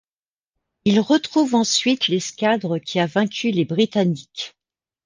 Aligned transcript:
Il 0.83 0.99
retrouve 0.99 1.53
ensuite 1.53 2.07
l'escadre 2.07 2.79
qui 2.79 2.99
a 2.99 3.05
vaincu 3.05 3.51
les 3.51 3.65
Britanniques. 3.65 4.55